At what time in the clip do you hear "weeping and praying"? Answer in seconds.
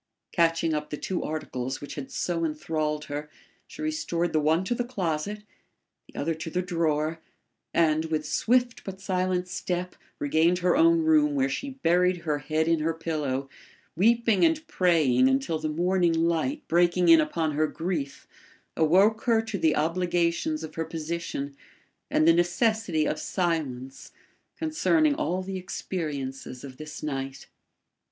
13.95-15.27